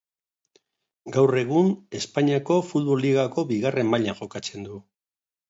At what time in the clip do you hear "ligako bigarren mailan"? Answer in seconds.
3.09-4.19